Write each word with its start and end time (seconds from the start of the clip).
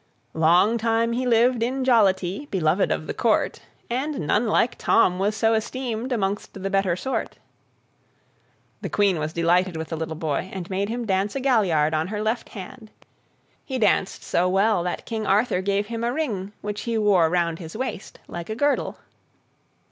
Long 0.33 0.79
time 0.79 1.11
he 1.13 1.27
lived 1.27 1.61
in 1.61 1.83
jollity, 1.85 2.47
Beloved 2.49 2.91
of 2.91 3.05
the 3.05 3.13
Court, 3.13 3.61
And 3.87 4.21
none 4.25 4.47
like 4.47 4.75
Tom 4.79 5.19
was 5.19 5.35
so 5.37 5.53
esteemed 5.53 6.11
Amongst 6.11 6.55
the 6.55 6.69
better 6.71 6.95
sort. 6.95 7.37
The 8.81 8.89
Queen 8.89 9.19
was 9.19 9.31
delighted 9.31 9.77
with 9.77 9.89
the 9.89 9.95
little 9.95 10.15
boy, 10.15 10.49
and 10.51 10.67
made 10.71 10.89
him 10.89 11.05
dance 11.05 11.35
a 11.35 11.39
gaillard 11.39 11.93
on 11.93 12.07
her 12.07 12.23
left 12.23 12.49
hand. 12.49 12.89
He 13.63 13.77
danced 13.77 14.23
so 14.23 14.49
well 14.49 14.81
that 14.85 15.05
King 15.05 15.27
Arthur 15.27 15.61
gave 15.61 15.85
him 15.85 16.03
a 16.03 16.11
ring, 16.11 16.53
which 16.61 16.81
he 16.81 16.97
wore 16.97 17.29
round 17.29 17.59
his 17.59 17.77
waist 17.77 18.17
like 18.27 18.49
a 18.49 18.55
girdle. 18.55 18.97